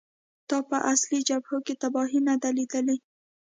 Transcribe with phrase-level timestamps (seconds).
[0.49, 2.97] تا په اصلي جبهو کې تباهۍ نه دي لیدلې